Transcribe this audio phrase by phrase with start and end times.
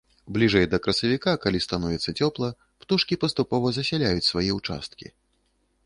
[0.35, 2.49] Бліжэй да красавіка, калі становіцца цёпла,
[2.85, 5.07] птушкі паступова засяляюць свае ўчасткі.